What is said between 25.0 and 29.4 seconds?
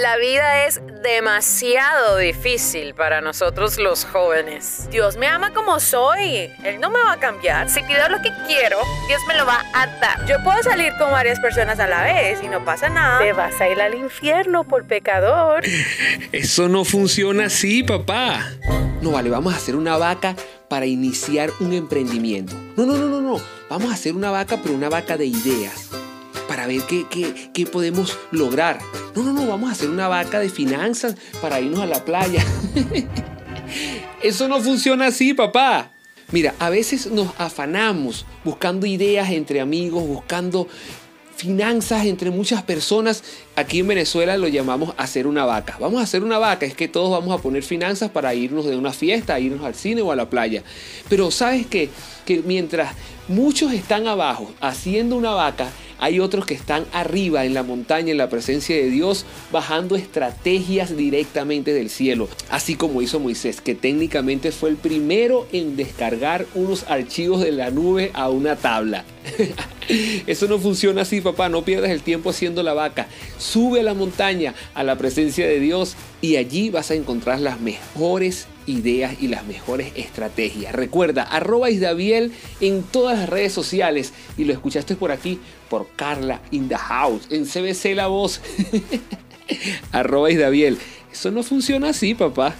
de ideas. Para ver qué, qué, qué podemos lograr. No, no,